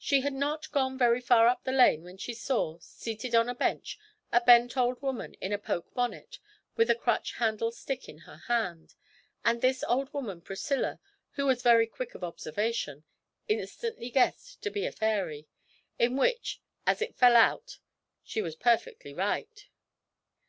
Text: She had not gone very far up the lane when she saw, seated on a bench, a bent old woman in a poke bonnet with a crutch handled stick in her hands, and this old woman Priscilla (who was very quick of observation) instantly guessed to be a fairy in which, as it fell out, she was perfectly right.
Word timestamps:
She 0.00 0.22
had 0.22 0.32
not 0.32 0.72
gone 0.72 0.98
very 0.98 1.20
far 1.20 1.46
up 1.46 1.62
the 1.62 1.70
lane 1.70 2.02
when 2.02 2.16
she 2.16 2.34
saw, 2.34 2.80
seated 2.80 3.36
on 3.36 3.48
a 3.48 3.54
bench, 3.54 4.00
a 4.32 4.40
bent 4.40 4.76
old 4.76 5.00
woman 5.00 5.34
in 5.34 5.52
a 5.52 5.58
poke 5.58 5.94
bonnet 5.94 6.40
with 6.74 6.90
a 6.90 6.96
crutch 6.96 7.34
handled 7.34 7.76
stick 7.76 8.08
in 8.08 8.18
her 8.26 8.38
hands, 8.48 8.96
and 9.44 9.62
this 9.62 9.84
old 9.84 10.12
woman 10.12 10.40
Priscilla 10.40 10.98
(who 11.34 11.46
was 11.46 11.62
very 11.62 11.86
quick 11.86 12.16
of 12.16 12.24
observation) 12.24 13.04
instantly 13.46 14.10
guessed 14.10 14.60
to 14.62 14.72
be 14.72 14.86
a 14.86 14.90
fairy 14.90 15.46
in 16.00 16.16
which, 16.16 16.60
as 16.84 17.00
it 17.00 17.14
fell 17.14 17.36
out, 17.36 17.78
she 18.24 18.42
was 18.42 18.56
perfectly 18.56 19.14
right. 19.14 19.68